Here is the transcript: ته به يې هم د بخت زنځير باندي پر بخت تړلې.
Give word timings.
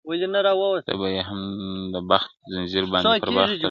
ته 0.85 0.93
به 0.99 1.07
يې 1.15 1.21
هم 1.29 1.41
د 1.93 1.95
بخت 2.09 2.31
زنځير 2.53 2.83
باندي 2.91 3.13
پر 3.23 3.29
بخت 3.37 3.47
تړلې. 3.47 3.59